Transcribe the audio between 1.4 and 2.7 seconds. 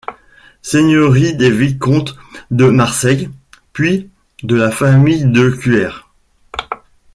vicomtes de